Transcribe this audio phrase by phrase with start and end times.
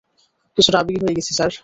[0.57, 1.57] কিছুটা আবেগী হয়ে গেছি, স্যরি।